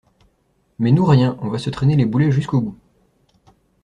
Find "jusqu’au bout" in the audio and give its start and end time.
2.31-2.75